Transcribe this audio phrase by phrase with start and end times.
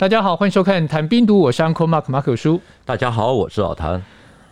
[0.00, 2.58] 大家好，欢迎收看《谈冰毒》，我是 Uncle Mark 马可叔。
[2.86, 4.02] 大家好，我是老谭。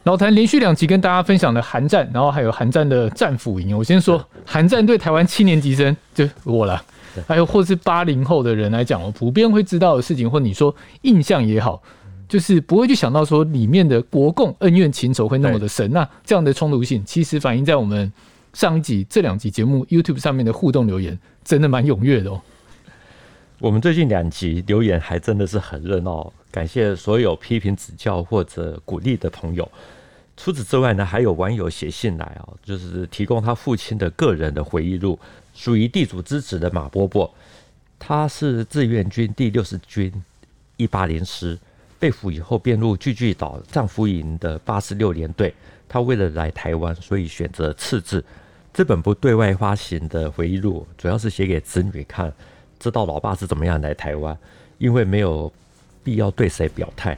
[0.02, 3.74] 老谭连续两集跟大家分享了韩战，然后还有韩战的战俘营。
[3.74, 6.84] 我先说韩战对台湾七年级生，就我了，
[7.26, 11.82] 还有或是八零后的人来讲，我普遍会知道的事情，或你说印象也好，
[12.28, 15.90] 就是不会去想到说里面的国共恩怨情仇会那么的深。
[15.90, 18.12] 那这样的冲突性，其实反映在我们
[18.52, 22.38] 上一集这两集节目 YouTube 上面的互动留言，真的蛮踊跃的哦。
[23.60, 29.68] 我们最近两集留言还真的是很热闹，感谢所有批评指教或者鼓励的朋友。
[30.36, 35.18] 除此之外呢，还有网友写信来啊，就是提供他父亲的个人的回忆录，
[35.56, 37.28] 属于地主之子的马伯伯，
[37.98, 40.12] 他是志愿军第六十军
[40.76, 41.58] 一八零师，
[41.98, 45.52] 被俘以后便入聚聚岛战俘营的八十六联队。
[45.88, 48.24] 他为了来台湾，所以选择赤字。
[48.72, 52.32] 这本不对外发行的回忆录，主要是写给子女看。
[52.78, 54.36] 知道老爸是怎么样来台湾，
[54.78, 55.52] 因为没有
[56.04, 57.16] 必要对谁表态，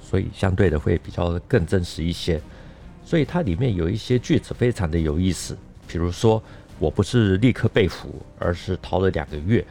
[0.00, 2.40] 所以相对的会比较更真实一些。
[3.04, 5.56] 所以它里面有一些句子非常的有意思，
[5.88, 6.42] 比如说
[6.78, 9.64] 我不是立刻被俘，而是逃了两个月，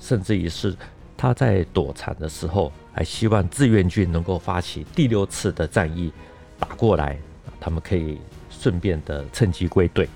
[0.00, 0.74] 甚至于是
[1.16, 6.10] 他在躲藏的时候，还希望志愿军能够发起第六次的战役
[6.58, 7.18] 打过来，
[7.60, 8.18] 他们可以
[8.50, 10.08] 顺便的趁机归队。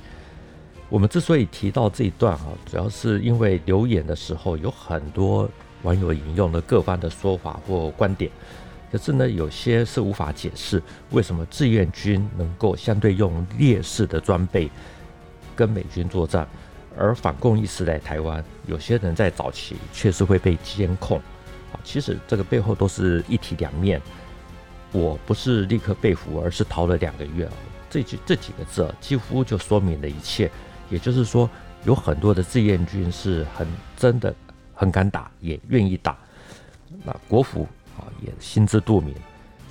[0.90, 5.48] 我们之所以提到这一段啊，主要是因为留言的时候有很多
[5.82, 8.28] 网友引用了各方的说法或观点，
[8.90, 14.68] 可是呢，有些是无法解释为什么志愿军能够相对用劣势的装备
[15.54, 16.46] 跟美军作战，
[16.98, 21.18] 而反共意识在台湾，有些人在早期确实会被监控。
[21.72, 24.02] 啊，其实这个背后都是一体两面。
[24.90, 27.52] 我不是立刻被俘，而是逃了两个月啊，
[27.88, 30.50] 这句这几个字几乎就说明了一切。
[30.90, 31.48] 也就是说，
[31.84, 34.34] 有很多的志愿军是很真的，
[34.74, 36.18] 很敢打，也愿意打。
[37.04, 39.14] 那国府啊也心知肚明，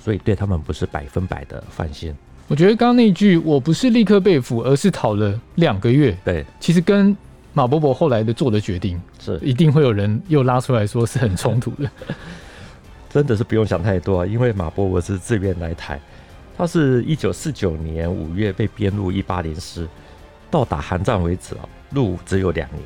[0.02, 2.12] 所以对他们不是百分百的放心。
[2.48, 7.16] 我觉得刚刚那句“我不是立刻被俘，而是逃了两个月”，对，其实跟
[7.52, 11.88] 马伯伯后来的做的决定是一定会有人又拉出来说是很冲突的。
[13.08, 16.00] 真的是不用想太多啊，因为马伯伯是自愿来台，
[16.56, 19.86] 他是一九四九年五月被编入一八零师。
[20.50, 22.82] 到打韩战为止啊，入伍只有两年。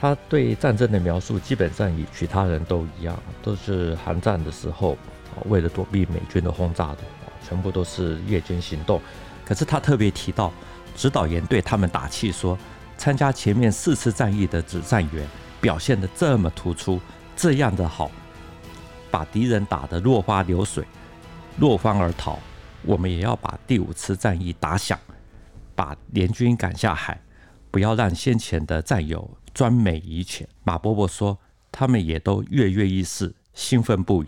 [0.00, 4.98] 他对战争的描述基本上与其他人都一样，都是韩战的时候，
[5.46, 6.98] 为了躲避美军的轰炸的，
[7.46, 9.00] 全部都是夜间行动。
[9.46, 10.52] 可是他特别提到，
[10.94, 12.58] 指导员对他们打气说，
[12.98, 15.26] 参加前面四次战役的指战员
[15.60, 17.00] 表现得这么突出，
[17.34, 18.10] 这样的好，
[19.10, 20.84] 把敌人打得落花流水，
[21.58, 22.38] 落荒而逃，
[22.82, 24.98] 我们也要把第五次战役打响。
[25.74, 27.20] 把联军赶下海，
[27.70, 30.46] 不要让先前的战友专美于前。
[30.62, 31.38] 马伯伯说，
[31.70, 34.26] 他们也都跃跃欲试，兴奋不已。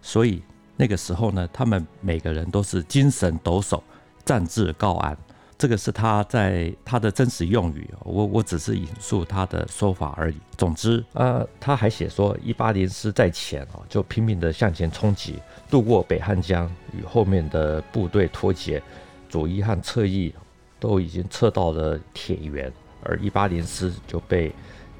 [0.00, 0.42] 所以
[0.76, 3.82] 那个时候呢，他们每个人都是精神抖擞，
[4.24, 5.16] 战志高昂。
[5.56, 10.36] 这个是他在他的真实用语，我我只是引述他的说法而已。
[10.56, 18.80] 总之，呃，他还写说，一八零师在前啊，就拼命的向前冲击，渡过北汉江，与后面的部队脱节，
[19.28, 20.32] 左翼和侧翼。
[20.80, 22.72] 都已经撤到了铁原，
[23.02, 24.52] 而一八零师就被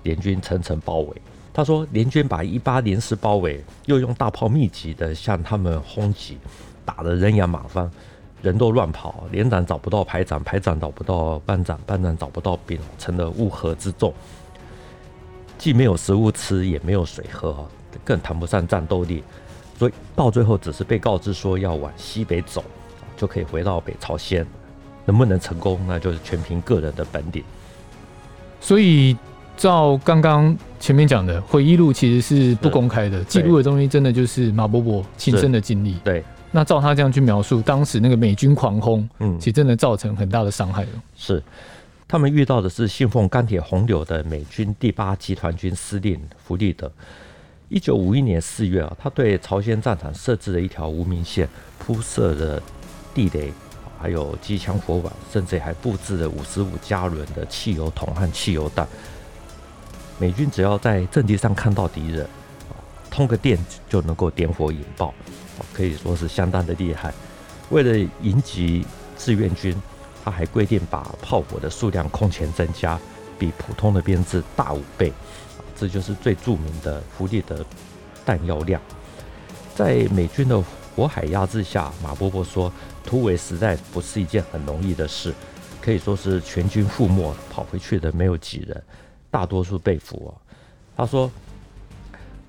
[0.03, 1.23] 联军层层包围。
[1.53, 6.39] 他说，联军把一八零师包围，又用大炮密集的向他们轰击，
[6.85, 7.91] 打得人仰马翻，
[8.43, 14.15] 人都乱跑，连长找不到排长，排长找不到班长，班长找不到兵，成了乌合之众。
[15.59, 17.67] 既没有食物吃，也没有水喝，
[18.05, 19.25] 更谈不上战斗力。
[19.77, 22.63] 所以到最后，只是被告知说要往西北走，
[23.17, 24.47] 就可以回到北朝鲜。
[25.09, 27.43] 能不能成功，那就是全凭个人的本领。
[28.61, 29.17] 所以，
[29.57, 35.95] 照刚刚前面讲的回忆录，其实是不公开的，记录的东西真的就是马伯伯亲身的经历。
[36.05, 40.89] 对，那照他这样去描述，当时那个美军狂轰，嗯，其实真的造成很大的伤害了。
[41.17, 41.43] 是，
[42.07, 46.93] 他们遇到的是信奉钢铁洪流的美军第八集团军司令弗利德。
[47.71, 52.63] 一九五一年四月啊，他对朝鲜战场设置了一条无名线，铺设了
[53.15, 53.51] 地雷。
[54.01, 58.87] 还有机枪火网，甚至还布置了五十五加仑的汽油桶和汽油弹。
[60.19, 62.29] 美军只要在阵地上看到敌人，
[63.11, 63.59] 通个电
[63.89, 65.13] 就能够点火引爆，
[65.73, 67.13] 可以说是相当的厉害。
[67.71, 68.87] 为了迎击
[69.17, 69.75] 志愿军，
[70.25, 72.99] 他还规定把炮火的数量空前增加，
[73.37, 75.13] 比普通的编制大五倍。
[75.77, 77.65] 这就是最著名的弗利德
[78.25, 78.81] 弹药量。
[79.75, 80.63] 在美军的
[80.95, 82.73] 火海压制下，马伯伯说。
[83.09, 85.33] 突围实在不是一件很容易的事，
[85.81, 88.83] 可以说是全军覆没，跑回去的没有几人，
[89.31, 90.35] 大多数被俘。
[90.95, 91.31] 他说：“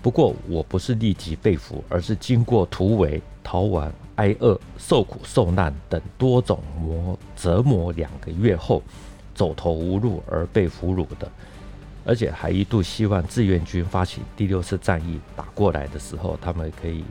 [0.04, 8.84] 不过我不是立即被俘，而是经过突围、逃亡、挨饿、受苦受难等多种磨折磨两个月后，
[9.34, 11.32] 走投无路而被俘虏的。
[12.04, 17.06] 而且还一度希望志愿军发起第六次战役打过来的时候，他们可以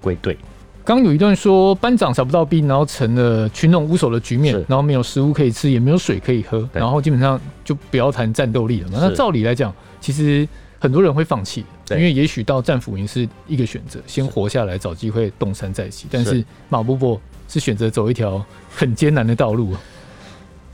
[0.00, 0.38] 归队。
[0.84, 8.98] 刚有一段说班长找不到兵，然后成了群龙无首的局面，然后没有食物可以吃，也没有水可以喝，然后基本上就不要谈战斗力了嘛。
[9.00, 10.46] 那照理来讲，其实
[10.80, 16.08] 很多人会放弃，因为也许到战俘营是一个选择，先活下来，找机会东山再起。
[16.10, 18.44] 但是马伯伯是选择走一条
[18.74, 19.76] 很艰难的道路。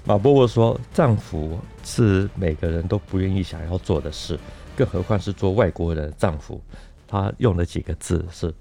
[0.07, 4.39] 马伯伯说：“战俘是每个人都不愿意想要做的事，
[4.75, 6.59] 更何况是做外国人的战俘。”
[7.07, 8.55] 他用了几个字是。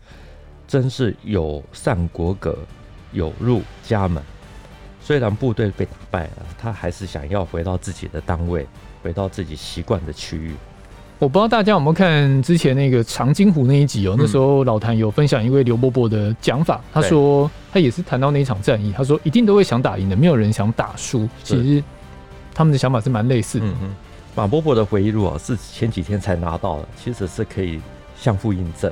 [0.68, 2.58] 真是有上国格，
[3.14, 4.22] 有入家门。
[5.00, 8.68] 虽然部队被打败了，他还是想要回到自己的单位，
[9.02, 10.54] 回到自己习惯的区域。
[11.20, 21.28] 我不知道大家有没有看之前那个长津湖那一集哦、喔，嗯、那时候老谭有分享一位刘伯伯的讲法，他说他也是谈到那一场战役，他说一定都会想打赢的，没有人想打输。
[21.44, 21.84] 其实
[22.54, 23.66] 他们的想法是蛮类似的。
[23.66, 23.96] 嗯嗯，
[24.36, 27.80] 马伯伯的回忆录啊，是前几天才拿到的，其实是可以
[28.16, 28.92] 相互印证。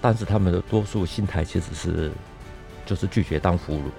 [0.00, 2.10] 但是他们的多数心态其实是，
[2.84, 3.90] 就是拒绝当俘虏，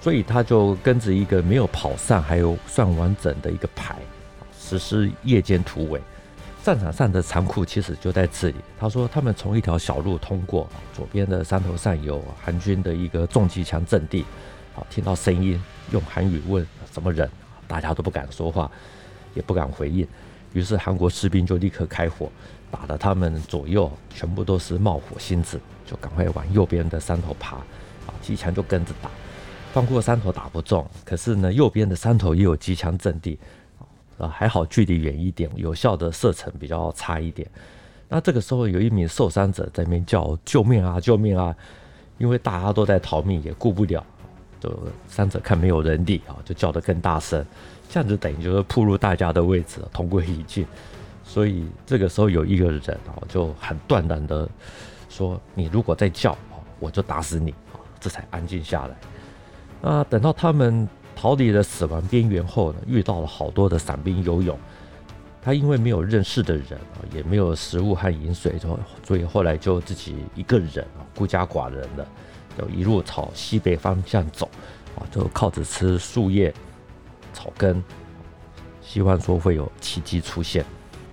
[0.00, 3.96] 所以他就跟着一个没有跑散还有算完整的一个排，
[4.58, 6.00] 实施夜间突围。
[6.64, 8.56] 战场上的残酷其实就在这里。
[8.78, 14.24] 他说他们从一条小路通过，左边的山头上有韩军的一个重机枪阵地，
[14.74, 17.30] 啊，听到声音，用韩语问什么人，
[17.66, 18.70] 大家都不敢说话，
[19.34, 20.06] 也不敢回应，
[20.52, 22.30] 于是韩国士兵就立刻开火。
[22.70, 29.10] 打得他们左右全部都是冒火星子，就赶快往右边的山头爬，啊，机枪就跟着打，
[29.72, 33.38] 翻过山头打不中，可是呢，右边的山头也有机枪阵地，
[34.18, 37.48] 啊，还好距离远一点，有效的射程比较差一点。
[38.08, 41.54] 那这个时候有一名受伤者在那边叫救命啊，救命啊！
[42.16, 44.04] 因为大家都在逃命，也顾不了，
[44.58, 44.76] 就
[45.08, 47.44] 伤者看没有人理啊，就叫得更大声，
[47.88, 50.66] 这样子等于就是暴露大家的位置，同归于尽。
[51.28, 54.48] 所以这个时候有一个人啊，就很断然的
[55.10, 56.36] 说：“你如果再叫，
[56.80, 58.96] 我就打死你啊。”这才安静下来。
[59.82, 64.58] 那等到他们逃离了死亡边缘后呢，遇到了好多的伞兵游泳。
[65.42, 68.58] 他因为没有认识的人啊，也没有食物和饮水，
[69.04, 72.06] 所以后来就自己一个人啊，孤家寡人的，
[72.56, 74.48] 就一路朝西北方向走
[74.96, 76.52] 啊，就靠着吃树叶、
[77.34, 77.82] 草根，
[78.80, 80.64] 希望说会有奇迹出现。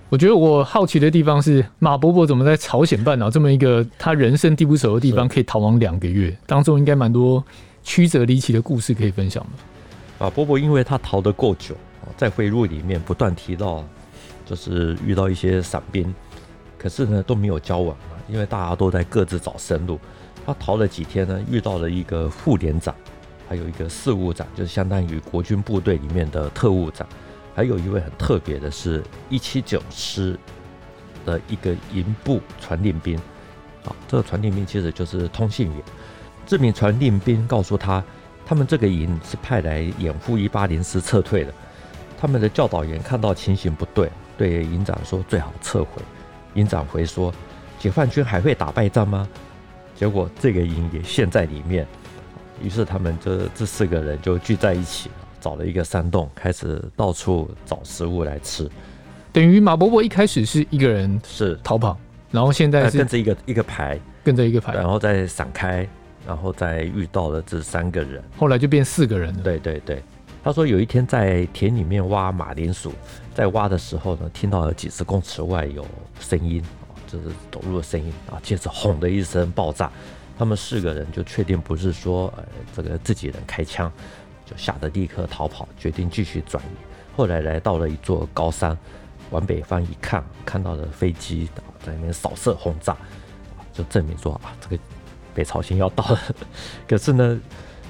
[0.09, 7.43] 我觉得我好奇的地方是马伯伯怎么在朝鲜半岛这么一个他人生地不熟的地方可以逃亡两个月，当中应该蛮多
[7.83, 9.49] 曲折离奇的故事可以分享吧。
[10.19, 11.75] 马伯伯因为他逃得够久，
[12.15, 13.83] 在回忆录里面不断提到，
[14.45, 16.13] 就是遇到一些散兵，
[16.77, 17.97] 可是呢都没有交往，
[18.29, 19.99] 因为大家都在各自找生路。
[20.45, 22.93] 他逃了几天呢，遇到了一个副连长，
[23.49, 27.07] 还有一个事务长，就是相当于国军部队里面的特务长。
[27.55, 30.37] 还有一位很特别的是，一七九师
[31.25, 33.17] 的一个营部传令兵，
[33.85, 35.81] 啊，这个传令兵其实就是通信员。
[36.45, 38.03] 这名传令兵告诉他，
[38.45, 41.53] 他们这个营是派来掩护一八零师撤退的。
[42.19, 46.01] 他们的教导员看到情形不对，对营长说最好撤回。
[46.55, 47.33] 营长回说，
[47.79, 49.27] 解放军还会打败仗吗？
[49.95, 51.87] 结果这个营也陷在里面，
[52.61, 55.09] 于是他们这这四个人就聚在一起。
[55.45, 58.67] 找了一个山洞，开始到处找食物来吃。
[59.31, 61.95] 等于马伯伯一开始是一个人是逃跑，
[62.31, 65.87] 然后现在是跟着一个一个排，跟着一个排，然后再散开，
[66.25, 69.43] 然后再遇到了这三个人，后来就变四个人了。
[69.43, 70.01] 对对对，
[70.43, 72.91] 他说有一天在田里面挖马铃薯，
[73.35, 75.85] 在挖的时候呢，听到了几十公尺外有
[76.19, 76.63] 声音，
[77.05, 79.91] 就是走路的声音啊，接着轰的一声爆炸，
[80.39, 82.43] 他们四个人就确定不是说呃
[82.75, 83.91] 这个自己人开枪。
[84.45, 86.77] 就吓得立刻逃跑，决定继续转移。
[87.15, 88.77] 后来来到了一座高山，
[89.31, 91.49] 往北方一看，看到了飞机
[91.83, 92.95] 在那边扫射轰炸，
[93.73, 94.81] 就证明说啊，这个
[95.33, 96.19] 北朝鲜要到了。
[96.87, 97.39] 可是呢，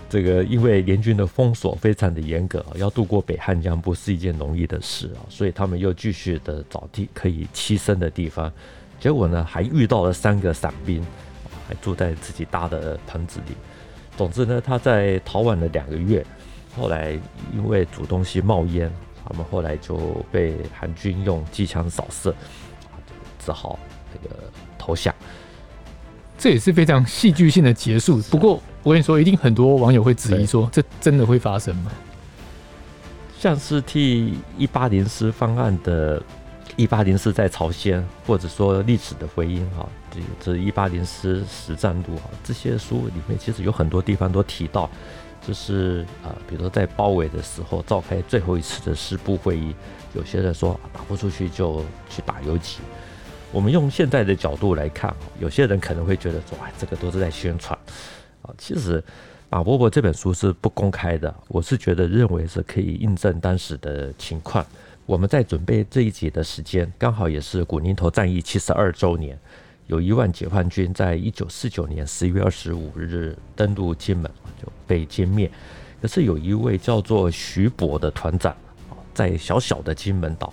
[0.07, 8.51] 这个因为联军的封锁非常的严格，要渡过北汉江不是一件容易的事啊，所以他们又继续的找地可以栖身的地方。
[8.99, 11.03] 结果呢，还遇到了三个伞兵，
[11.67, 13.55] 还住在自己搭的棚子里。
[14.17, 16.25] 总之呢，他在逃亡了两个月。
[16.77, 17.17] 后来
[17.53, 18.91] 因为煮东西冒烟，
[19.25, 19.97] 他们后来就
[20.31, 22.35] 被韩军用机枪扫射，
[23.39, 23.79] 只好
[24.13, 24.35] 那个
[24.77, 25.15] 投降。
[26.37, 28.21] 这也是非常戏剧性的结束。
[28.23, 31.91] 不过我跟你说，一定很多网友会质疑说，这真的会发生吗？
[33.39, 36.21] 像是替一八零师方案的
[36.75, 44.89] 一八零四在朝鲜，或者说历史的回音哈，这这一八零四实战录啊，这些书里面其实有很多地方都提到，
[45.47, 49.73] 就是啊，比如说在包围的时候召开最后一次的师部会议，
[50.13, 52.79] 有些人说打不出去就去打游击。
[53.53, 57.77] 我们用现在的角度来看，有些人可能会觉得说，哎，这个都是在宣传
[58.41, 58.53] 啊。
[58.57, 59.01] 其实
[59.49, 64.65] 马伯伯这本书是不公开的，我是觉得认为是可以印证当时的情况。
[65.05, 69.39] 我们在准备这一集的时间，刚好也是古宁头战役七十二周年。
[69.85, 75.49] 有一万解放军在一九四九年十一月二十五日登陆金门，就被歼灭。
[76.01, 78.55] 可是有一位叫做徐伯的团长，
[79.13, 80.51] 在小小的金门岛，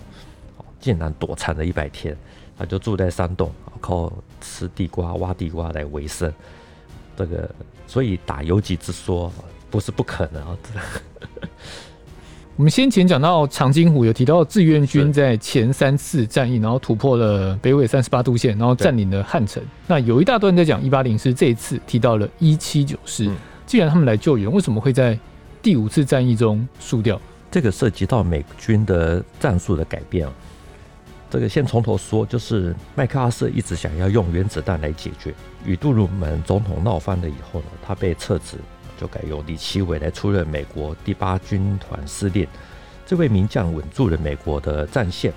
[0.79, 2.15] 竟然躲藏了一百天。
[2.55, 6.31] 他就住在山洞，靠吃地瓜、挖地瓜来维生。
[7.17, 7.49] 这个，
[7.87, 9.33] 所以打游击之说
[9.71, 10.57] 不是不可能啊。
[12.55, 19.61] 我们先前讲到长津湖，有提到志愿军在前三次战役，然后突破了北纬三十八度线，然后占领了汉城。
[19.87, 23.27] 那有一大段在讲一八零师这一次提到了一七九师。
[23.65, 25.17] 既然他们来救援，为什么会在
[25.63, 27.19] 第五次战役中输掉？
[27.49, 30.27] 这个涉及到美军的战术的改变。
[31.31, 35.33] 这个先从头说，就是麦克阿瑟一直想要用原子弹来解决。
[35.65, 38.57] 与杜鲁门总统闹翻了以后呢，他被撤职。
[38.99, 42.47] 就改由李奇微来出任美国第八军团司令。
[43.05, 45.33] 这位名将稳住了美国的战线，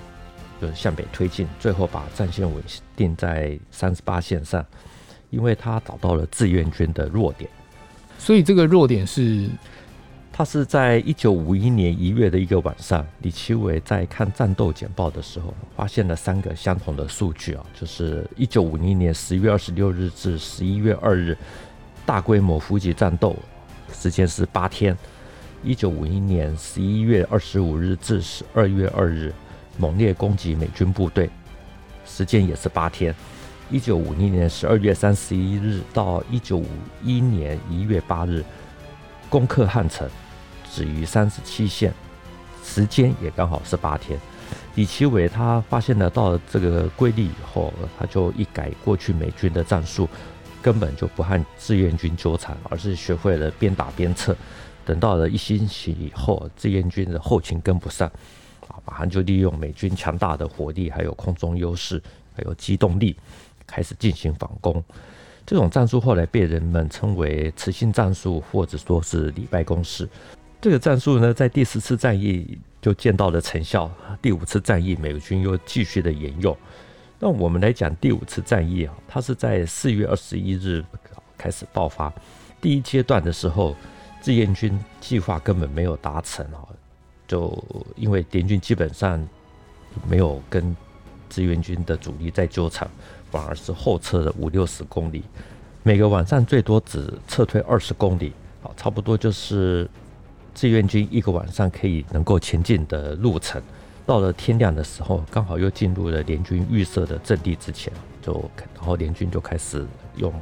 [0.61, 2.63] 就是向北推进，最后把战线稳
[2.95, 4.65] 定在三十八线上。
[5.29, 7.49] 因为他找到了志愿军的弱点，
[8.17, 9.49] 所以这个弱点是，
[10.31, 21.37] 他是在一九五一年一月的一个晚上，李奇微在看战斗简报的时候，发现了三个相同的数据啊，就是一九五零年十月二十六日至十一月二日。
[22.07, 23.35] 大规模伏击战斗
[23.91, 24.97] 时间是八天，
[25.61, 29.33] 一九五一年十一月二十五日至十二月二日，
[29.77, 31.29] 猛烈攻击美军部队，
[32.05, 33.13] 时间也是八天，
[33.69, 36.65] 一九五一年十二月三十一日到一九五
[37.03, 38.41] 一年一月八日，
[39.29, 40.09] 攻克汉城，
[40.71, 41.93] 止于三十七线，
[42.63, 44.17] 时间也刚好是八天。
[44.75, 50.07] 李奇微他发现了到了这个规律以后，他就一改过去美军的战术。
[50.61, 54.35] 根本就不和志愿军纠缠，而是学会了边打边撤。
[54.85, 58.07] 等到了一星期以后，志愿军的后勤跟不上，
[58.67, 62.01] 啊，马上就利用美军强大的火力、还有空中优势、
[62.35, 63.15] 还有机动力，
[63.65, 64.83] 开始进行反攻。
[65.45, 70.07] 这种战术后来被人们称为磁性战术，或者说是礼拜攻势。
[70.59, 73.89] 这个战术呢，在第四次战役就见到了成效。
[74.21, 76.55] 第五次战役，美军又继续的沿用。
[77.19, 80.85] 那我们来讲第五次战役啊，它是在四月二十一日
[81.37, 82.13] 开始爆发。
[82.61, 83.75] 第一阶段的时候，
[84.21, 86.61] 志愿军计划根本没有达成啊，
[87.27, 87.57] 就
[87.95, 89.27] 因为联军基本上
[90.07, 90.75] 没有跟
[91.27, 92.87] 志愿军的主力在纠缠，
[93.31, 95.23] 反而是后撤了五六十公里，
[95.81, 98.31] 每个晚上最多只撤退二十公里，
[98.61, 99.89] 啊，差不多就是
[100.53, 103.59] 志愿军一个晚上可以能够前进的路程。
[104.07, 108.33] 到了天亮的时候，刚好又进入了联军预设的阵地之前，就
[108.73, 109.85] 然后联军就开始
[110.15, 110.33] 用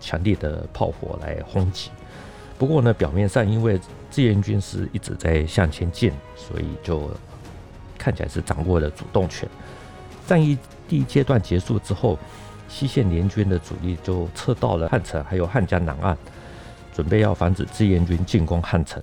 [0.00, 1.90] 强烈的炮火来轰击。
[2.58, 3.80] 不过呢，表面上因为
[4.10, 7.08] 志愿军是一直在向前进，所以就
[7.96, 9.48] 看起来是掌握了主动权。
[10.26, 12.18] 战役第一阶段结束之后，
[12.68, 16.18] 西线联军的主力就撤到了汉城，还有汉江南岸，
[16.92, 19.00] 准备要防止志愿军进攻汉城。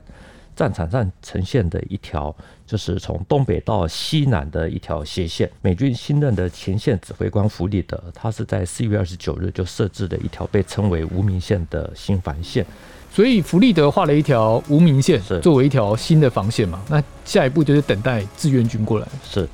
[0.57, 2.35] 战场上呈现的一条，
[2.65, 5.47] 就是从东北到西南的一条斜线。
[5.61, 12.65] 美军新任的前线指挥官弗里德，他是在四月二十九日就设置了一条被称为无名线的新防线。
[13.13, 16.81] 所以弗里德画了一条无名线，作为一条新的防线嘛。
[16.89, 19.07] 那下一步就是等待志愿军过来。
[19.23, 19.47] 是，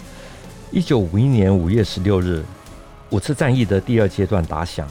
[0.71, 2.41] 一九五一年五月十六日，
[3.09, 4.87] 五次战役的第二阶段打响。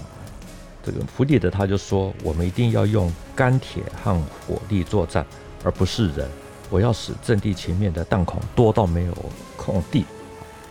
[0.85, 4.15] 这个弗里德他就说：“我们一定要用钢铁和
[4.47, 5.25] 火力作战。”
[5.65, 6.29] 而不是人，
[6.71, 9.15] 我要使阵地前面的弹孔多到没有
[9.57, 10.05] 空地，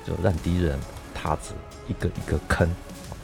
[0.06, 0.78] 就让敌人
[1.14, 1.54] 踏着
[1.88, 2.70] 一个一个坑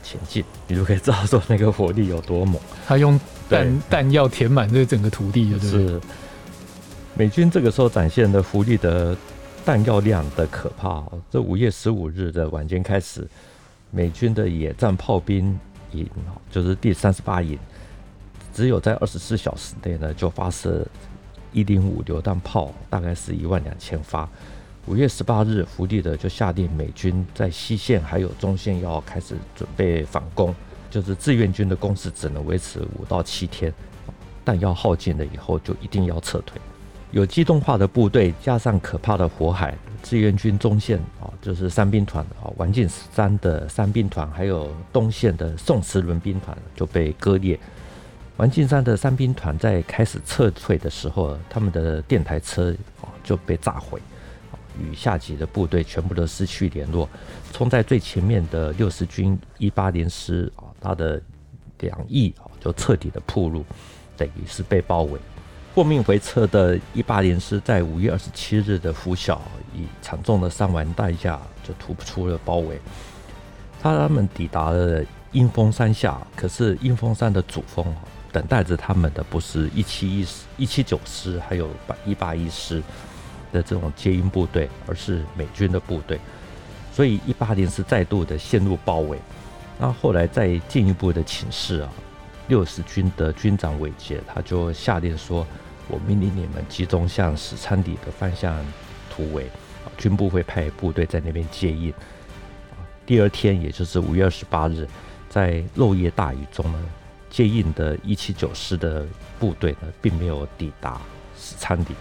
[0.01, 2.61] 前进，你就可以知道说那个火力有多猛。
[2.85, 3.19] 他用
[3.49, 6.01] 弹弹药填满这整个土地就，就是
[7.15, 9.17] 美军这个时候展现的福利的
[9.65, 11.03] 弹药量的可怕。
[11.29, 13.27] 这五月十五日的晚间开始，
[13.91, 15.59] 美军的野战炮兵
[15.91, 16.07] 营，
[16.49, 17.59] 就是第三十八营，
[18.53, 20.87] 只有在二十四小时内呢就发射。
[21.57, 24.29] 一零五榴弹炮大概是一万两千发。
[24.85, 30.53] 五月十八日，弗里德就下令美军在西线还有中线要开始准备反攻，
[30.91, 33.73] 就是志愿军的攻势只能维持五到七天，
[34.45, 36.61] 弹药耗尽了以后就一定要撤退。
[37.09, 47.59] 有机动化的部队加上可怕的火海，志愿军中线啊，就是三兵团啊，王进山的三兵团，还有东线的宋慈伦兵团就被割裂。
[48.37, 53.99] 王进山的三兵团在开始撤退的时候，他们的电台车啊就被炸毁，
[54.79, 57.09] 与下级的部队全部都失去联络。
[57.51, 61.19] 冲在最前面的六十军一八连师啊，他的
[61.79, 63.65] 两翼啊就彻底的暴露，
[64.15, 65.19] 等于是被包围。
[65.73, 69.41] 获命回撤的一八连师在五月二十七日的拂晓，
[69.75, 72.79] 以惨重的伤亡代价就突出了包围。
[73.81, 77.83] 他他们抵达了阴峰山下，可是阴峰山的主峰
[78.37, 81.71] 等待着他们的不是一七一师、一七九师，还有
[82.05, 82.83] 一八一师
[83.51, 86.19] 的这种接应部队，而是美军的部队。
[86.93, 89.17] 所以一八零师再度的陷入包围。
[89.79, 91.89] 那后来再进一步的请示啊，
[92.47, 95.43] 六十军的军长韦杰他就下令说
[95.89, 98.55] ：“我命令你们集中向史昌底的方向
[99.09, 99.49] 突围，
[99.97, 101.91] 军部会派部队在那边接应。”
[103.03, 104.87] 第二天，也就是五月二十八日，
[105.27, 106.79] 在漏夜大雨中呢，
[107.37, 109.05] 接应的一七九师的
[109.37, 110.99] 部队呢，并没有抵达
[111.37, 111.95] 史参里，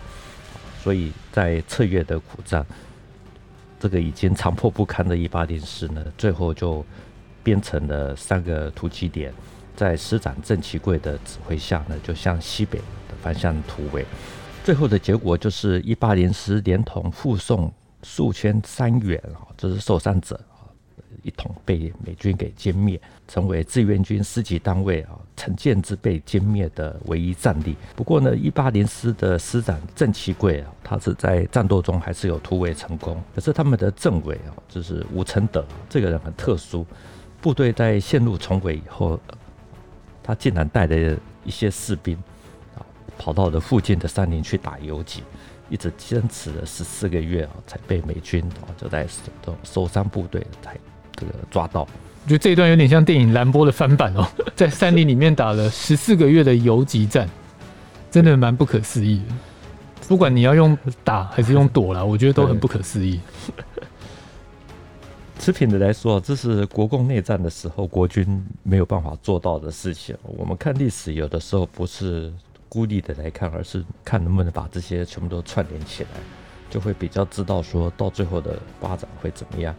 [0.82, 2.64] 所以在彻夜的苦战。
[3.78, 6.82] 这个已经残破不堪的一八连师呢，最后就
[7.42, 9.30] 编成了三个突击点，
[9.76, 14.06] 在师长郑其贵的指挥下呢，就向西北的方向突围。
[14.64, 17.70] 最后的结果就是一八连师连同护送
[18.02, 20.40] 数千伤员啊，这是受伤者。
[21.22, 27.76] 一同被美军给歼灭，成为志愿军师级单位啊，陈建之被歼灭的唯一战力。
[27.94, 33.22] 不过呢，一八零师的师长郑其贵啊，他是在战斗中还是有突围成功。
[33.34, 36.86] 可是他们的政委啊，就是吴承德这个人很特殊，
[37.40, 39.20] 部队在陷入重围以后，
[40.22, 42.16] 他竟然带着一些士兵
[42.76, 42.80] 啊，
[43.18, 45.22] 跑到了附近的山林去打游击。
[45.68, 50.76] 一直坚持了十四个月啊，才被美军啊就在这种守山部队才。
[51.18, 51.88] 这个抓到，
[52.26, 57.28] 我觉得这一段有点像电影《蓝波》的翻版哦， 在山林里面打了十四个月的游击战，
[58.10, 59.22] 真的蛮不可思议。
[60.08, 63.20] 不管你要用打还是用躲啦，我觉得都很不可思议。
[65.38, 70.16] 持平的来说，这是国共内战的时候国军没有办法做到的事情。
[70.24, 72.32] 我们看历史，有的时候不是
[72.68, 76.08] 孤立的来看，而是看能不能把这些全部都串联起来，
[76.68, 79.72] 就会比较知道说到最后的发展会怎么样。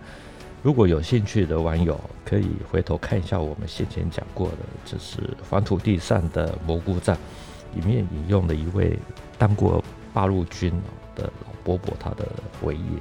[0.63, 5.17] 如果有兴趣的网友，可以回头看一下我们先前讲过的，就是
[5.50, 7.15] 《黄土地上的蘑菇战》
[7.80, 8.98] 里面引用的一位
[9.38, 10.72] 当过八路军
[11.15, 12.28] 的老伯伯他的
[12.62, 13.00] 回忆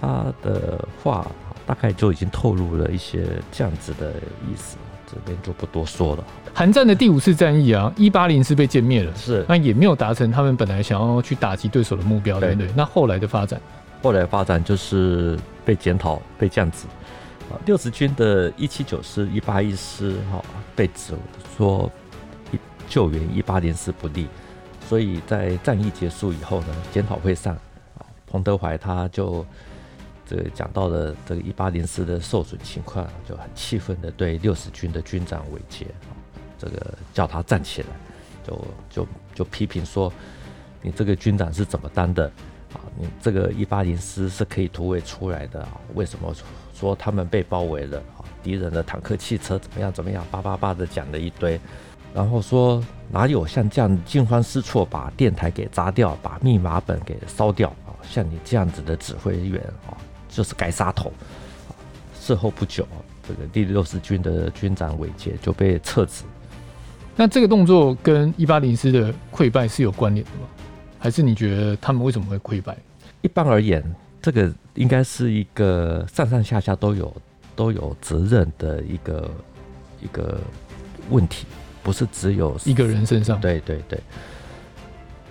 [0.00, 1.30] 啊，他的话
[1.66, 4.12] 大概就已经透露了一些这样子的
[4.48, 6.24] 意思，这边就不多说了。
[6.54, 12.70] 韩战的第五次战役啊，一八零是被歼灭了，是，那也没有达成他们本来想要去打击对手的目标，对不对？
[12.74, 13.60] 那后来的发展？
[14.02, 16.86] 后来发展就是被检讨、被降职。
[17.50, 20.42] 啊，六十军的一七九师、一八一师，哈，
[20.74, 21.14] 被指
[21.56, 21.88] 说
[22.88, 24.26] 救援一八零师不利，
[24.88, 27.54] 所以在战役结束以后呢，检讨会上，
[27.98, 29.46] 啊，彭德怀他就
[30.24, 35.86] 这个讲到了这个一八零师的受损情况，就很气愤的对六十军的军长韦杰，
[36.58, 37.88] 这个叫他站起来，
[38.44, 40.12] 就就就批评说，
[40.82, 42.28] 你这个军长是怎么当的？
[42.98, 45.80] 你这个一八零师是可以突围出来的啊？
[45.94, 46.34] 为什么
[46.74, 48.24] 说他们被包围了啊？
[48.42, 49.92] 敌人的坦克、汽车怎么样？
[49.92, 50.24] 怎么样？
[50.30, 51.60] 叭叭叭的讲了一堆，
[52.14, 57.90] 然后说哪有像这样惊慌失措，把电台给砸掉，把密码本给烧掉啊？
[58.02, 59.96] 像你这样子的指挥员啊，
[60.28, 61.12] 就是该杀头。
[62.20, 62.86] 事后不久，
[63.26, 66.24] 这个第六十军的军长韦杰就被撤职。
[67.16, 70.46] 那这个动作跟一八零师的溃败是有关联的吗？
[71.06, 72.76] 还是你觉得他们为什么会溃败？
[73.22, 73.80] 一般而言，
[74.20, 77.16] 这个应该是一个上上下下都有
[77.54, 79.30] 都有责任的一个
[80.02, 80.40] 一个
[81.08, 81.46] 问题，
[81.84, 83.40] 不是只有一个人身上。
[83.40, 84.00] 对对对，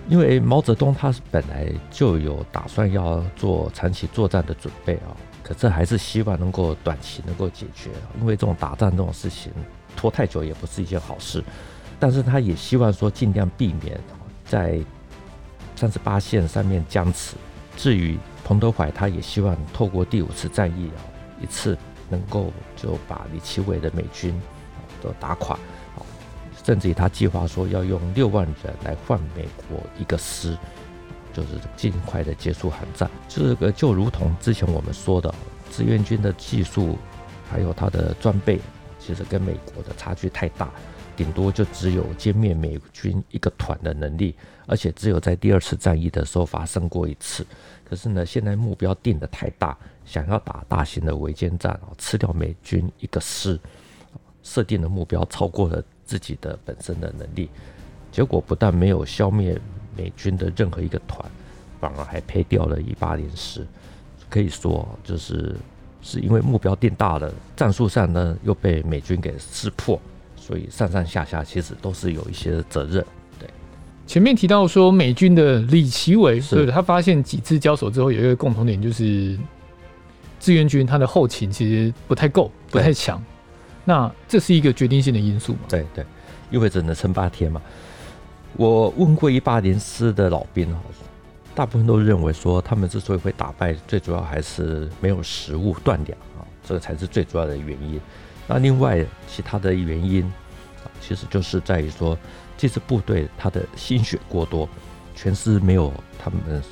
[0.07, 5.11] 因为毛泽东他是本来就有打算要做长期作战的准备啊，
[5.43, 7.89] 可是还是希望能够短期能够解决，
[8.21, 9.51] 因为这种打仗这种事情
[9.93, 11.43] 拖太久也不是一件好事。
[11.99, 13.99] 但是他也希望说尽量避免
[14.45, 14.79] 在
[15.75, 17.35] 三十八线上面僵持。
[17.77, 21.01] 至于彭德怀，他也希望透过第五次战役啊，
[21.41, 21.77] 一次
[22.09, 24.33] 能够就把李奇微的美军
[25.01, 25.59] 都打垮，
[26.63, 30.57] 甚至于他计划说要用六万人来换美国一个师，
[31.33, 33.09] 就是尽快的结束韩战。
[33.27, 35.33] 这个就如同之前我们说的，
[35.71, 36.97] 志愿军的技术
[37.51, 38.61] 还有他的装备，
[38.99, 40.71] 其实跟美国的差距太大，
[41.15, 44.35] 顶多就只有歼灭美军一个团的能力，
[44.67, 47.45] 而且只有在第二次战役的时候发生过一次。
[47.87, 53.59] 可是呢，现在目标定得太大，想要打大型的围歼战，吃掉美军一个师，
[54.43, 57.49] 设定的目标超过了自己的本身的能力，
[58.11, 59.59] 结果不但没有消灭
[59.95, 61.23] 美军的任何一个团，
[61.79, 63.65] 反而还赔掉了一八零师。
[64.29, 65.55] 可以说，就是
[66.01, 70.01] 是因为目标定大了，战术上呢又被美军给识破，
[70.45, 73.03] 所以上上下下其实都是有一些责任。
[73.39, 73.49] 对
[74.05, 79.35] 前面提到说，美军的李奇微，对，他发现几次交手之后，有一个共同点，就是
[80.39, 83.19] 志愿军他的后勤其实不太够，不太强。
[83.83, 85.59] 那这是一个决定性的因素嘛？
[85.67, 86.05] 对对，
[86.51, 87.59] 因为只能撑八天嘛。
[88.55, 90.79] 我问过一八零师的老兵啊，
[91.55, 97.99] 大部分都认为说，他们之所以会打败，最主要还是没有食物断粮啊，这个才是最主要的原因。
[98.47, 100.23] 那另外其他的原因
[100.83, 102.17] 啊，其实就是在于说。
[102.57, 104.67] 这支部队他的心血过多，
[105.13, 106.63] 全师没有他们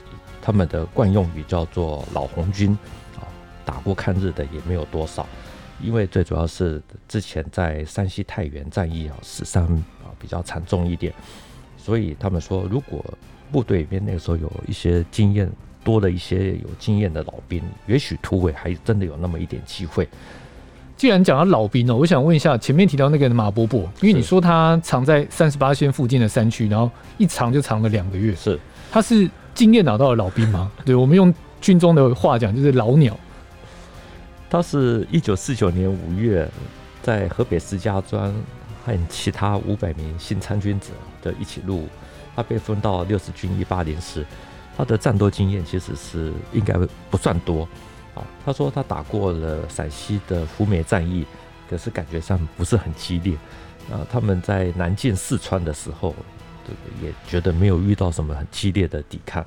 [0.42, 2.72] 他们的惯用语叫做老红军
[3.18, 3.28] 啊，
[3.66, 5.28] 打过抗日的也没有多少，
[5.82, 9.66] 因为最主要是之前在山西太原战役啊死伤
[10.02, 11.14] 啊比较惨重一点，
[11.78, 13.04] 所以他们说如果
[13.52, 15.52] 部队里面那个时候有一些经验
[15.84, 20.08] 多的一些有经验的老兵，也许突围还真的有那么一点机会。
[20.96, 28.58] 既然讲到老兵哦，我想问一下，前面提到那个马伯伯，因为你说他藏在三十八线附近的山区，然后一藏就藏了两个月，是
[28.92, 30.72] 他是经验老道的老兵吗？
[30.86, 33.18] 对，我们用军中的话讲，就是老鸟。
[34.50, 36.48] 他是一九四九年五月
[37.02, 38.34] 在河北石家庄
[38.86, 40.88] 和其他五百名新参军者
[41.24, 41.88] 的一起入伍，
[42.36, 44.24] 他被分到六十军一八零师，
[44.78, 46.76] 他的战斗经验其实是应该
[47.10, 47.68] 不算多。
[48.16, 51.26] 啊，他说他打过了陕西的扶梅战役，
[51.70, 53.36] 可是感觉上不是很激烈。
[53.92, 56.16] 啊，他们在南进四川的时候，
[56.66, 59.46] 这个也觉得没有遇到什么很激烈的抵抗，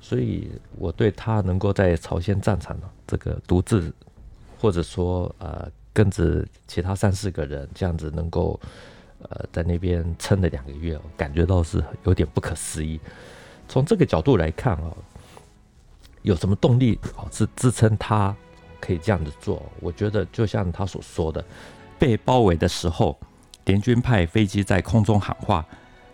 [0.00, 0.48] 所以
[0.78, 3.92] 我对他能够在朝鲜战场呢这个独自，
[4.58, 8.58] 或者说呃跟着其他三四个人这样子能够
[9.18, 12.98] 呃在那边撑了两个月，感觉到是有点不可思议。
[13.68, 14.92] 从这个角度来看啊。
[16.24, 17.28] 有什么动力啊？
[17.30, 18.34] 是支撑他
[18.80, 19.62] 可以这样子做？
[19.80, 21.44] 我觉得就像他所说的，
[21.98, 23.16] 被包围的时候，
[23.66, 25.64] 联军派飞机在空中喊话，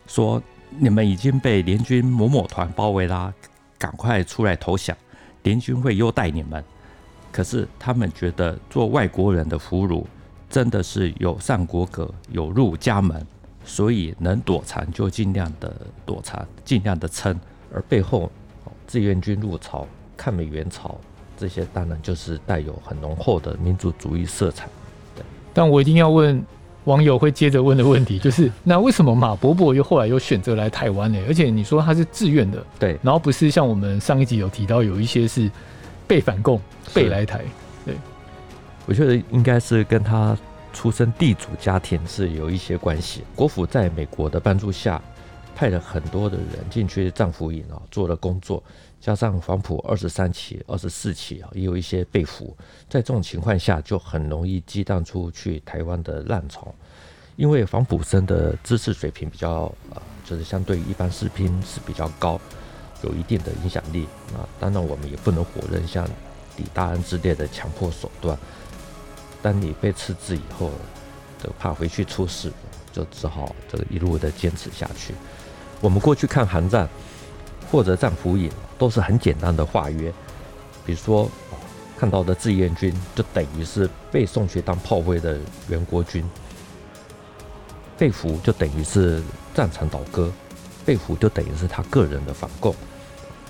[0.09, 3.33] 说你们已经被联军某某团包围啦，
[3.79, 4.97] 赶快出来投降，
[5.45, 6.63] 联军会优待你们。
[7.31, 10.05] 可是他们觉得做外国人的俘虏
[10.49, 13.25] 真的是有上国格，有入家门，
[13.65, 15.73] 所以能躲藏就尽量的
[16.05, 17.39] 躲藏，尽量的撑，
[17.73, 18.29] 而背后
[18.89, 19.87] 志愿军入朝。
[20.21, 21.01] 抗美援朝
[21.35, 24.69] 这些当然就是带有很浓厚的民族主义色彩。
[25.17, 26.45] 对，但我一定要问
[26.85, 31.19] 网友会接着问的问题，就是那为什么马伯伯又后来又选择来台湾呢？
[31.27, 35.51] 而且你说他是自愿的，对，然后不是像我们上一集有提到有一些是
[36.07, 36.61] 被反共、
[36.93, 37.43] 被来台。
[37.87, 37.95] 对，
[38.85, 40.37] 我觉得应该是跟他
[40.75, 43.23] 出身地主家庭是有一些关系。
[43.35, 45.01] 国府在美国的帮助下，
[45.57, 48.63] 派了很多的人进去战俘营啊，做了工作。
[49.01, 52.55] 加上黄埔二十三期、二十四期，也有一些被俘，
[52.87, 56.75] 在这种情况下，就很容易激荡出去台湾的浪潮。
[57.37, 62.39] 因为黄埔生的知识水平比较啊，就是相对于一般士兵是比较高，
[63.03, 64.07] 有一定的影响力。
[64.35, 66.07] 那当然，我们也不能否认像
[66.59, 68.37] 李大恩之类的强迫手段。
[69.41, 70.71] 当你被斥资以后，
[71.43, 72.53] 就怕回去出事，
[72.93, 75.15] 就只好这个一路的坚持下去。
[75.81, 76.87] 我们过去看韩战。
[77.71, 80.13] 或者战俘营都是很简单的化约，
[80.85, 81.31] 比如说
[81.97, 86.25] 看到的志愿军就等于是被送去当炮灰的原国军，
[87.97, 89.23] 被俘就等于是
[89.55, 90.33] 战场倒戈，
[90.85, 92.75] 被俘就等于是他个人的反共，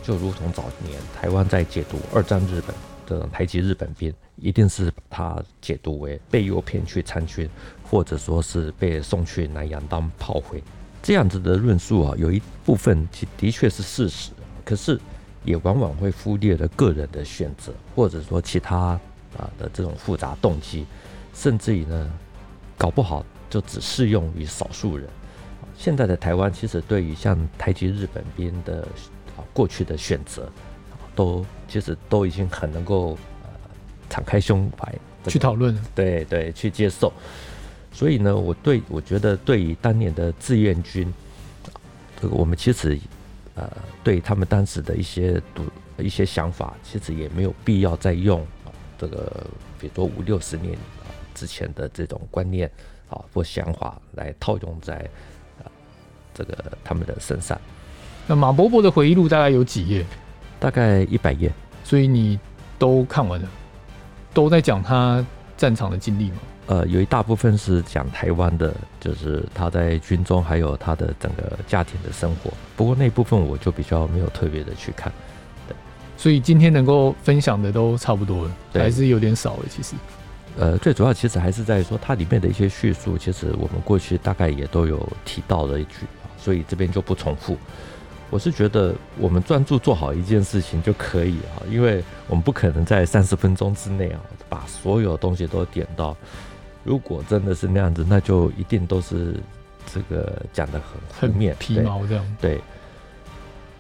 [0.03, 2.75] 就如同早年台湾在解读二战日本
[3.07, 7.49] 的台籍日本兵，一定是把他解读为被诱骗去参军，
[7.89, 10.63] 或者说是被送去南洋当炮灰。
[11.03, 14.31] 这样子的论述啊，有一部分其的确是事实，
[14.65, 15.01] 可是
[15.45, 18.77] 也往往会忽略了个人的选择，或者说其他
[19.37, 20.87] 啊的这种复杂动机，
[21.35, 22.11] 甚至于呢，
[22.77, 25.09] 搞不好就只适用于少数人。
[25.77, 28.83] 现在的台湾其实对于像台籍日本兵的
[29.37, 30.53] 啊过去的选择，
[31.15, 33.49] 都其实都已经很能够呃
[34.11, 34.95] 敞开胸怀
[35.27, 37.11] 去讨论，对对，去接受。
[37.93, 41.13] 所以呢，我对我觉得，对于当年的志愿军，
[42.21, 42.99] 这个我们其实，
[43.55, 43.71] 呃，
[44.05, 45.65] 对他们当时的一些读
[45.99, 48.47] 一些想法，其实也没有必要再用
[48.97, 49.47] 这个，
[49.79, 50.79] 比如说五六十年
[51.35, 52.71] 之前的这种观念
[53.09, 54.95] 啊或想法来套用在
[55.59, 55.67] 啊
[56.33, 57.61] 这个他们的身上。
[58.27, 60.07] 那马伯伯的回忆录大概有几页？
[60.59, 61.53] 大概一百页。
[61.83, 62.39] 所以你
[62.79, 63.49] 都看完了，
[64.33, 65.27] 都在讲他
[65.57, 66.37] 战场的经历吗？
[66.71, 72.53] 呃，有一大部分是讲台湾的，就是他在军中还有他的整个家庭的生活。
[72.77, 75.13] 不过那部分我就比较没有特别的去看。
[75.67, 75.75] 对，
[76.17, 79.65] 所以今天能够分享的都差不多了，还是有点少了。
[79.69, 79.97] 其实，
[80.57, 86.07] 呃，最主要其实还是在于说它里面的一些叙述，其实我们过去大概也都有提到了一句，
[86.39, 87.59] 所以这边就不重复。
[88.31, 96.17] 我是觉得我们专注做好一件事情就可以啊，因为我们不可能在三十分钟之内啊把所有东西都点到。
[96.85, 99.37] 如果真的是那样子，那就一定都是
[99.87, 102.37] 这个讲的很负面、皮毛这样。
[102.41, 102.61] 对。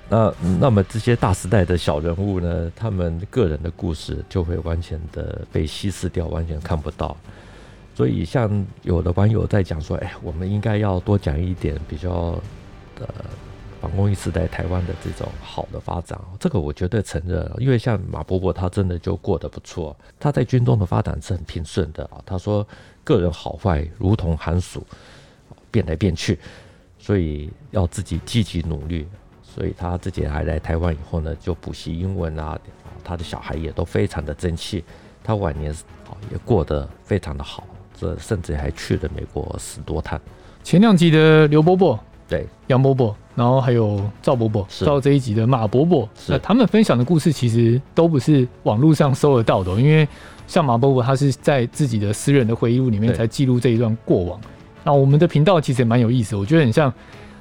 [0.08, 7.16] 那那么这些大时代的小人物呢，他们个人的故事就会完全的被稀释掉，完全看不到。
[7.94, 12.38] 所以像有的网友在讲说，哎，我们应该要多讲一点比较
[12.98, 13.06] 呃。
[13.80, 17.50] 反攻一时代台湾的这种好的发展，这个我绝对承认。
[17.56, 22.20] 因为像马伯伯他真的就过得不错，他在军中的发展是很平顺的啊。
[22.26, 22.68] 他说
[23.04, 24.86] 个人好坏如同寒暑，
[25.70, 26.38] 变来变去，
[26.98, 29.06] 所以要自己积极努力。
[29.42, 32.58] 所以他自己还来台湾以后呢，就补习英文啊，
[33.02, 34.84] 他的小孩也都非常的争气。
[35.24, 35.72] 他晚年
[36.06, 37.66] 啊也过得非常的好，
[37.98, 40.20] 这甚至还去了美国十多趟。
[40.62, 41.98] 前两集的刘伯伯。
[42.28, 50.06] 对，杨伯伯，然后还有赵伯伯，到这一集的马伯伯，那他们分享的故事其实都不是网络上搜得到的，因为
[50.50, 54.40] 像马伯伯，他是在自己的私人的回忆录里面才记录这一段过往。
[54.82, 56.92] 那我们的频道其实也蛮有意思，我觉得很像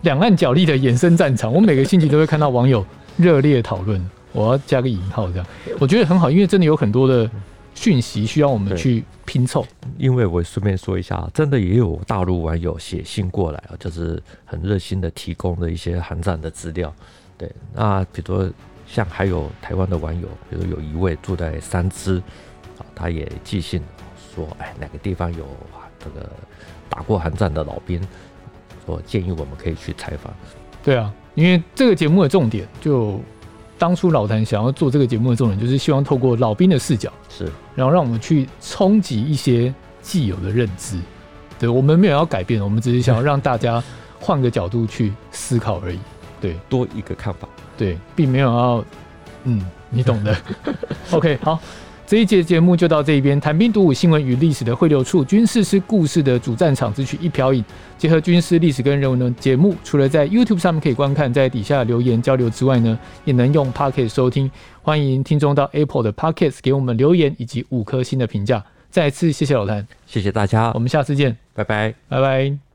[0.04, 1.52] 两岸角力的衍生战场。
[1.52, 2.86] 我每个星期都会看到网友
[3.18, 4.00] 热烈讨论，
[4.32, 5.46] 我要加个引号这样，
[5.80, 7.28] 我觉得很好，因为真的有很多的。
[7.76, 9.66] 讯息需要我们去拼凑，
[9.98, 16.94] 因为我顺便说一下，真的也有大陆网友写信过来啊，就是很热心的提供了一些韩战的资料。
[17.38, 18.52] 对，那比如说
[18.86, 22.22] 像还有台湾的网友，比如有一位住在三芝啊，
[23.00, 23.82] 他也寄信
[24.36, 25.46] 说，哎，哪个地方有
[26.04, 26.30] 这个
[26.90, 28.02] 打过寒战的老兵，
[28.86, 30.34] 说建议我们可以去采访。
[30.84, 33.20] 对啊，因为这个节目的重点就。
[33.80, 41.00] 当初老谭想要做这个节目的重点，就是希望透过老兵的视角，是，然后让我们去冲击一些既有的认知。
[41.58, 43.82] 对，我们没有要改变，我们只是想要让大家
[44.20, 46.00] 换个角度去思考而已。
[46.42, 47.48] 对，多一个看法。
[47.78, 48.86] 对，并没有要，
[49.46, 50.36] 嗯，你懂的。
[51.12, 51.58] OK，好。
[52.10, 57.64] 这一节节目就到这一边，谈兵读武，新闻与历史的汇流处，军事是故事的主战场，只取一瓢饮，
[58.00, 64.50] 结合军事历史跟人文的节目，除了在 YouTube 上面可以观看，在底下留言交流之外呢，也能用 Podcast 收听。
[64.82, 68.66] 欢迎听众到 Apple 的 Podcast 给我们留言以及五颗星的评价。
[68.90, 72.69] 再次谢谢老谭，谢谢大家，我们下次见，拜拜，拜拜。